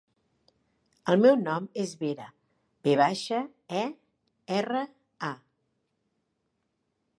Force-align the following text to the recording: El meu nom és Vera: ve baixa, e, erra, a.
El 1.11 1.19
meu 1.25 1.35
nom 1.41 1.67
és 1.83 1.93
Vera: 1.99 2.25
ve 2.87 2.95
baixa, 3.03 3.43
e, 3.83 3.85
erra, 4.59 4.83
a. 5.31 5.31